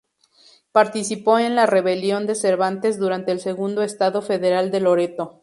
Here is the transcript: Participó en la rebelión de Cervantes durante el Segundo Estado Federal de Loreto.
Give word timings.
Participó 0.71 1.37
en 1.37 1.53
la 1.55 1.67
rebelión 1.67 2.25
de 2.25 2.33
Cervantes 2.33 2.97
durante 2.97 3.31
el 3.31 3.39
Segundo 3.39 3.83
Estado 3.83 4.23
Federal 4.23 4.71
de 4.71 4.79
Loreto. 4.79 5.39